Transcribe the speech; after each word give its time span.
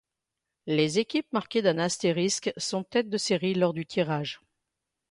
Les 0.65 0.97
équipes 0.97 1.31
marquées 1.31 1.61
d'un 1.61 1.77
astérisque 1.77 2.51
sont 2.57 2.83
têtes 2.83 3.11
de 3.11 3.19
série 3.19 3.53
lors 3.53 3.71
du 3.71 3.85
tirage. 3.85 4.41